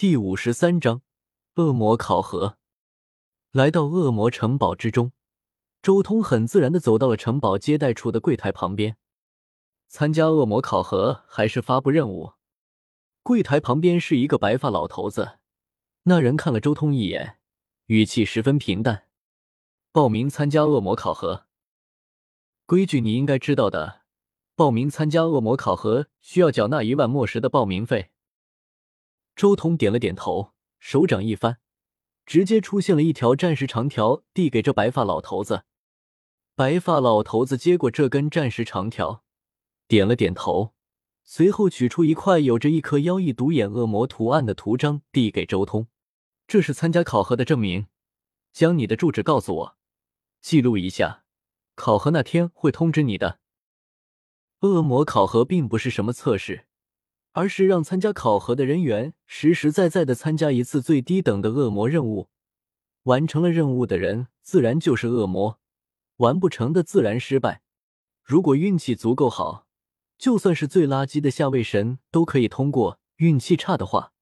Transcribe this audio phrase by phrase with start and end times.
[0.00, 1.02] 第五十三章
[1.56, 2.56] 恶魔考核。
[3.52, 5.12] 来到恶魔城堡之中，
[5.82, 8.96] 周通很自然的走到了城堡接待处的柜台旁边。
[9.88, 12.32] 参加恶魔考核还是发布任务？
[13.22, 15.32] 柜台旁边是一个白发老头子，
[16.04, 17.36] 那人看了周通一眼，
[17.88, 19.06] 语气十分平淡
[19.92, 21.44] ：“报名参加恶魔考核。
[22.64, 24.00] 规矩你应该知道的，
[24.56, 28.12] 报名参加恶魔考核需要缴纳一万墨石的报名费。”
[29.40, 31.60] 周通点了点头，手掌一翻，
[32.26, 35.64] 直接出现了一条战时长条，递给这白发老头子。
[36.54, 39.24] 白发老头子接过这根战时长条，
[39.88, 40.74] 点了点头，
[41.24, 45.88] 随后取出一块有着一颗妖异独眼恶魔图案的图章，递给周通
[46.46, 47.86] ：“这是参加考核的证明，
[48.52, 49.78] 将你的住址告诉我，
[50.42, 51.24] 记录一下，
[51.74, 53.40] 考核那天会通知你的。”
[54.60, 56.66] 恶魔考核并不是什么测试。
[57.32, 62.28] 而是让参加考核的人员实实在在的参加一次最低等的恶魔任务，
[63.04, 65.58] 完成了任务的人自然就是恶魔，
[66.16, 67.62] 完不成的自然失败。
[68.22, 69.66] 如果运气足够好，
[70.18, 74.12] 就算是最垃圾的下位神都可以通过；运气差的话，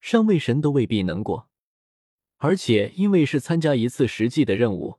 [0.00, 1.48] 上位神都未必能过。
[2.38, 4.98] 而且因为是参加一次实际的任务，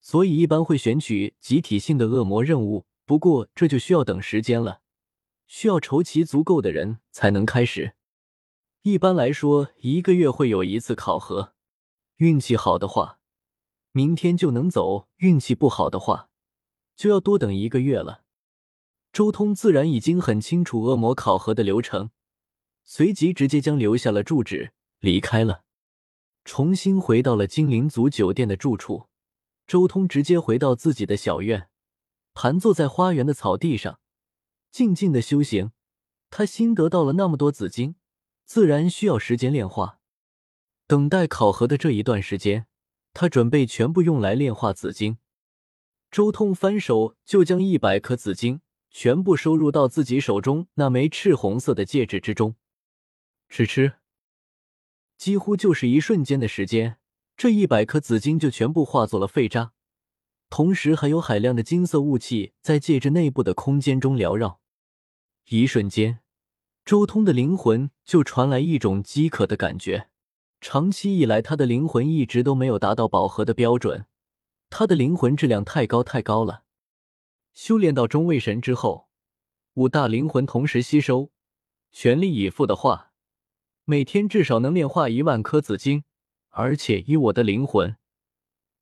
[0.00, 2.86] 所以一般会选取集体性的恶魔任务。
[3.04, 4.80] 不过这就需要等时间了。
[5.46, 7.94] 需要筹齐足够的人才能开始。
[8.82, 11.54] 一般来说，一个月会有一次考核。
[12.16, 13.18] 运气好的话，
[13.92, 16.30] 明天就能走；运气不好的话，
[16.94, 18.22] 就要多等一个月了。
[19.12, 22.10] 周通自然已经很清楚恶魔考核的流程，
[22.84, 25.64] 随即直接将留下了住址，离开了，
[26.44, 29.08] 重新回到了精灵族酒店的住处。
[29.66, 31.68] 周通直接回到自己的小院，
[32.34, 33.98] 盘坐在花园的草地上。
[34.76, 35.72] 静静的修行，
[36.28, 37.96] 他新得到了那么多紫金，
[38.44, 40.00] 自然需要时间炼化。
[40.86, 42.66] 等待考核的这一段时间，
[43.14, 45.16] 他准备全部用来炼化紫金。
[46.10, 48.60] 周通翻手就将一百颗紫金
[48.90, 52.56] 全部收入到自己手中那枚赤红色的戒指之中。
[53.48, 53.94] 吃吃，
[55.16, 56.98] 几乎就是一瞬间的时间，
[57.34, 59.72] 这一百颗紫金就全部化作了废渣，
[60.50, 64.60] 同时还有海量的金色雾气在戒指内部的空间中缭绕。
[65.48, 66.18] 一瞬间，
[66.84, 70.08] 周通的灵魂就传来一种饥渴的感觉。
[70.60, 74.06] 长期以来，他的灵魂一直都没有达到饱和的标准，
[74.70, 76.64] 他的灵魂质量太高太高了。
[77.54, 79.08] 修炼到中位神之后，
[79.74, 81.30] 五大灵魂同时吸收，
[81.92, 83.12] 全力以赴的话，
[83.84, 86.02] 每天至少能炼化一万颗紫晶。
[86.48, 87.96] 而且以我的灵魂，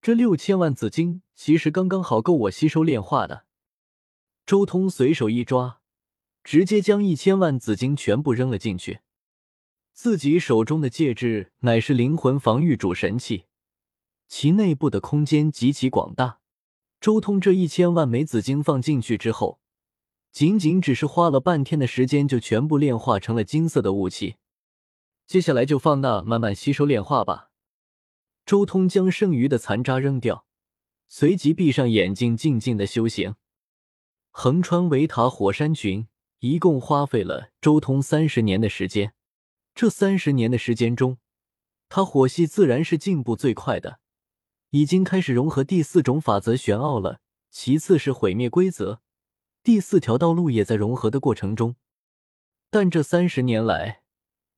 [0.00, 3.44] 这六千万紫晶其实刚刚好够我吸收炼化的。
[4.46, 5.82] 周通随手一抓。
[6.44, 9.00] 直接将一千万紫晶全部扔了进去。
[9.94, 13.46] 自己手中的戒指乃是灵魂防御主神器，
[14.28, 16.40] 其内部的空间极其广大。
[17.00, 19.60] 周通这一千万枚紫晶放进去之后，
[20.32, 24.36] 仅仅只是花了半天的时间，就全部炼化成了金色的雾气。
[25.26, 27.50] 接下来就放那慢慢吸收炼化吧。
[28.44, 30.44] 周通将剩余的残渣扔掉，
[31.08, 33.36] 随即闭上眼睛，静静的修行。
[34.30, 36.06] 横穿维塔火山群。
[36.44, 39.14] 一共花费了周通三十年的时间。
[39.74, 41.16] 这三十年的时间中，
[41.88, 43.98] 他火系自然是进步最快的，
[44.68, 47.20] 已经开始融合第四种法则玄奥了。
[47.50, 49.00] 其次是毁灭规则，
[49.62, 51.76] 第四条道路也在融合的过程中。
[52.68, 54.02] 但这三十年来，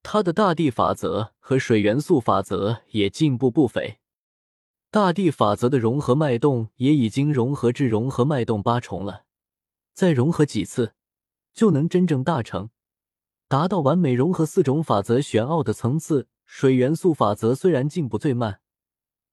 [0.03, 3.99] 他的大地法则和水元素法则也进步不菲。
[4.91, 9.27] 大地法则的融合脉动也已经融合至融合脉动八重了，
[9.95, 10.95] 再融合几次。
[11.57, 12.69] 就能真正大成，
[13.49, 16.29] 达到完美融合四种法则玄奥的层次。
[16.45, 18.61] 水元素法则虽然进步最慢，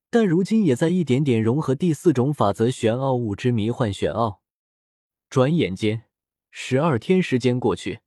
[0.09, 4.41] 但如今也在一点点融合第四种法则玄奥物之迷幻玄奥。
[5.29, 6.05] 转眼间，
[6.49, 7.99] 十二天时间过去，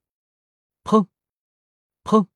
[0.83, 1.07] 砰
[2.03, 2.27] 砰，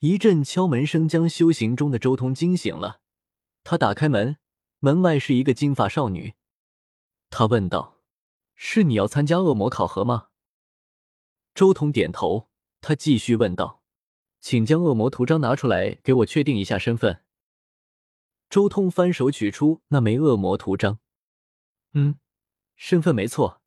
[0.00, 3.00] 一阵敲门声将修行中的周通惊醒了。
[3.64, 4.36] 他打开门，
[4.80, 6.34] 门外是一个金发少女。
[7.30, 8.02] 他问道
[8.54, 10.27] ：“是你要参加恶魔考核吗？”
[11.58, 12.48] 周通点头，
[12.80, 13.82] 他继续问道
[14.38, 17.24] ：“请将恶魔图章拿出来，给我确定一下身份。”
[18.48, 21.00] 周通翻手取出那枚恶魔图章
[21.94, 22.20] ，“嗯，
[22.76, 23.60] 身份没错。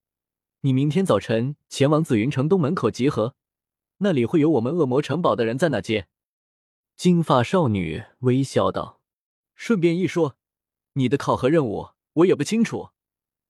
[0.62, 3.36] 你明天早晨前往紫云城东门口集合，
[3.98, 6.08] 那里会有我们恶魔城堡的人在那接。”
[6.96, 9.02] 金发少女微笑道
[9.54, 10.38] ：“顺便一说，
[10.94, 12.92] 你的考核任务我也不清楚，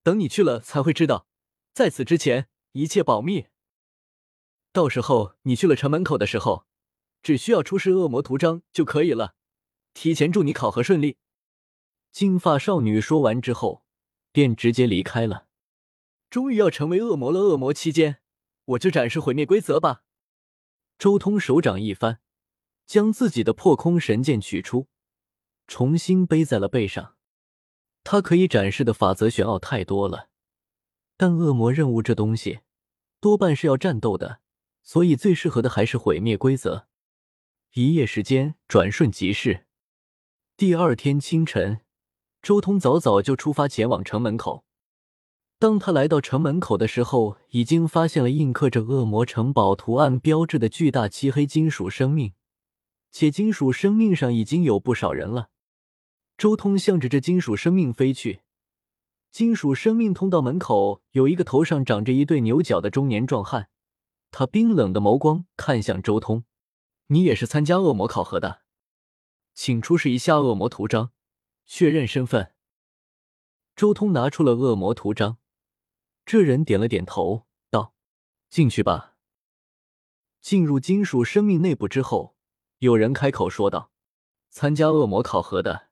[0.02, 1.28] 等你去了才会知道。
[1.72, 3.46] 在此之前，一切保密。”
[4.72, 6.66] 到时候你去了城门口的时候，
[7.22, 9.34] 只需要出示恶魔图章就可以了。
[9.94, 11.18] 提前祝你考核顺利。
[12.10, 13.84] 金发少女说完之后，
[14.32, 15.46] 便直接离开了。
[16.30, 18.22] 终于要成为恶魔了，恶魔期间，
[18.64, 20.02] 我就展示毁灭规则吧。
[20.98, 22.20] 周通手掌一翻，
[22.86, 24.88] 将自己的破空神剑取出，
[25.66, 27.16] 重新背在了背上。
[28.04, 30.28] 他可以展示的法则玄奥太多了，
[31.16, 32.60] 但恶魔任务这东西
[33.20, 34.41] 多半是要战斗的，
[34.82, 36.86] 所以最适合的还是毁灭规则。
[37.74, 39.66] 一夜时间转瞬即逝。
[40.56, 41.80] 第二天清晨，
[42.42, 44.64] 周通早早就出发前往城门口。
[45.58, 52.32] 当他来到城门口的时候，已经发现了印刻着“恶魔城堡”图案标志的巨大漆黑金属生命，
[53.12, 55.50] 且金属生命上已经有不少人了。
[56.36, 58.40] 周通向着这金属生命飞去。
[59.30, 63.68] 金属生命通道门口有一个头上长着一对牛角的中年壮汉，
[64.32, 66.44] 他冰冷的眸光看向周通
[67.08, 68.62] ：“你也是参加恶魔考核的，
[69.52, 71.12] 请出示一下恶魔图章，
[71.66, 72.54] 确认身份。”
[73.76, 75.36] 周通拿出了恶魔图章，
[76.24, 77.94] 这人点了点头，道
[78.48, 79.16] ：“进去吧。”
[80.40, 82.34] 进入金属生命内部之后，
[82.78, 83.92] 有人开口说道
[84.48, 85.90] ：“参加恶魔考核的。”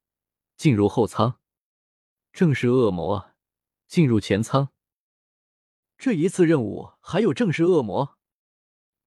[0.57, 1.39] 进入后舱，
[2.33, 3.33] 正是恶魔。
[3.87, 4.71] 进入前舱。
[5.99, 8.19] 这一次任务还有正式恶魔，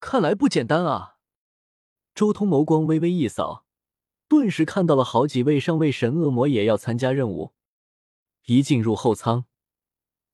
[0.06, 1.16] 看来不简单啊！
[2.14, 3.66] 周通眸光微微一扫，
[4.28, 7.54] 顿时看到了好几位上位神恶魔也要参加任务。
[8.46, 9.46] 一进入后舱，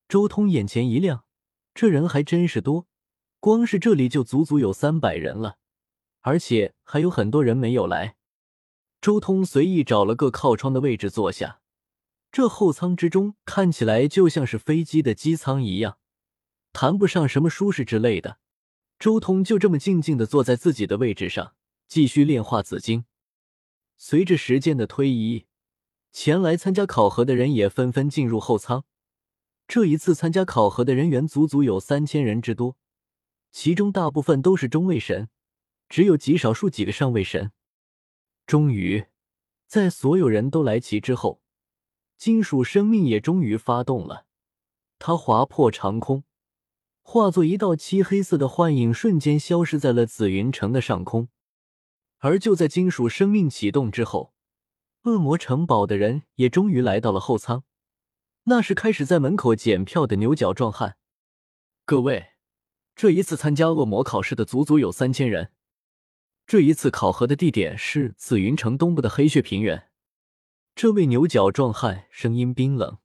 [0.08, 1.24] 周通眼前一亮，
[1.76, 2.88] 这人还真是多，
[3.40, 5.58] 光是这里就足足有三百人了，
[6.22, 8.16] 而且还有很多人没有来。
[9.00, 11.62] 周通随意找了个靠窗的位置坐下，
[12.32, 16.00] 这后舱之中看起来就像是飞机的机舱一样，
[16.74, 18.40] 谈不上什么舒适之类的。
[19.00, 21.56] 周通就这么静静的坐在自己的位置上，
[21.88, 23.06] 继续炼化紫晶。
[23.98, 25.46] 随着时间的推移，
[26.12, 28.84] 前来参加考核的人也纷纷进入后舱。
[29.70, 32.76] 这一次参加考核的人员足足有三千人之多，
[33.52, 35.30] 其中大部分都是中位神，
[35.88, 37.54] 只有极少数几个上位神。
[38.46, 39.06] 终于，
[39.66, 41.42] 在所有人都来齐之后，
[42.18, 44.26] 金属生命也终于发动了。
[44.98, 46.26] 它划破长空，
[47.12, 51.30] 化作一道漆黑色的幻影，瞬间消失在了紫云城的上空。
[52.20, 54.36] 而就在金属生命启动之后，
[55.06, 57.64] 恶魔城堡的人也终于来到了后舱。
[58.44, 60.98] 那是开始在门口检票的牛角壮汉。
[61.84, 62.34] 各位，
[62.96, 65.50] 这一次参加恶魔考试的足足有三千人。
[66.46, 69.90] 这一次考核的地点是紫云城东部的黑血平原。
[70.76, 73.00] 这位牛角壮汉声音冰冷。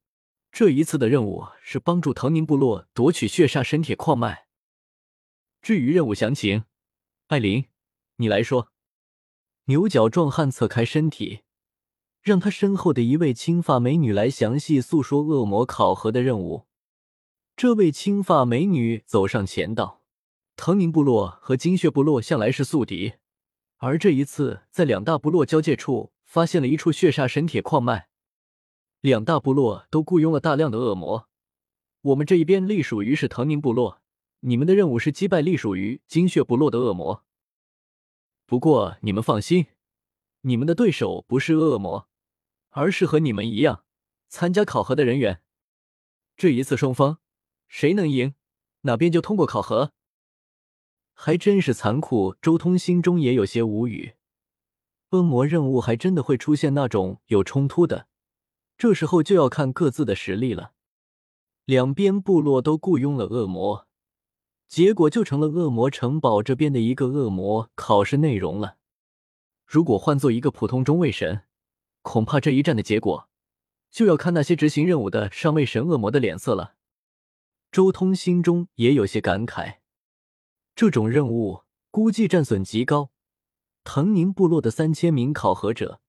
[0.57, 4.47] 这一次的任务是帮助藤宁部落夺取血煞神铁矿脉。
[5.61, 6.63] 至于任务详情，
[7.27, 7.65] 艾琳，
[8.19, 8.69] 你来说。
[9.65, 11.41] 牛角壮汉侧开身体，
[12.23, 16.69] 让他身后的一位青发美女来详细诉说恶魔考核的任务。
[17.57, 20.05] 这位青发美女走上前道
[20.55, 23.15] ：“藤宁部落和金血部落向来是宿敌。”
[23.79, 28.07] 而这一次，在两大部落交界处发现了一处血煞神铁矿脉，
[29.05, 31.29] 两大部落都雇佣了大量的恶魔。
[32.01, 34.01] 我们这一边隶属于是藤宁部落，
[34.41, 37.23] 你们的任务是击败隶属于金血部落的恶魔。
[38.47, 39.67] 不过你们放心，
[40.41, 42.09] 你们的对手不是恶魔，
[42.71, 43.85] 而是和你们一样
[44.31, 45.43] 参加考核的人员。
[46.35, 47.19] 这一次双方
[47.69, 48.35] 谁能赢，
[48.83, 49.93] 哪边就通过考核。
[51.13, 54.15] 还真是残酷，周通心中也有些无语。
[55.11, 58.09] 恶魔任务还真的会出现那种有冲突的，
[58.77, 60.73] 这时候就要看各自的实力了。
[61.65, 63.87] 两边部落都雇佣了恶魔，
[64.69, 68.77] 结果就成了恶魔城堡这边的一个恶魔考试内容了。
[69.67, 71.45] 如果换做一个普通中位神，
[72.03, 73.29] 恐怕这一战的结果
[73.91, 76.75] 就要看那些执行任务的上位神恶魔的脸色了。
[77.73, 79.79] 周通心中也有些感慨。
[80.77, 83.11] 这种任务估计战损极高，
[83.85, 86.01] 藤宁部落的三千名考核者，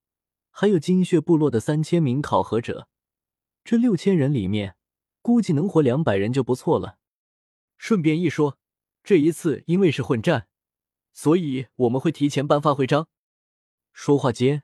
[0.57, 2.88] 还有金血部落的三千名考核者，
[3.65, 4.77] 这六千人里面，
[5.21, 6.97] 估计能活两百人就不错了。
[7.77, 8.57] 顺便一说，
[9.03, 10.47] 这一次因为是混战，
[11.12, 13.09] 所以我们会提前颁发徽章。
[13.91, 14.63] 说话间，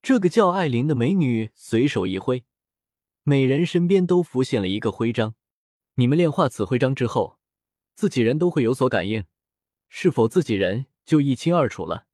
[0.00, 2.44] 这个叫艾琳的美女随手一挥，
[3.24, 5.34] 每人身边都浮现了一个徽章。
[5.94, 7.40] 你们炼化此徽章之后。
[7.96, 9.24] 自己人都会有所感应，
[9.88, 12.06] 是否自己人就一清二楚了。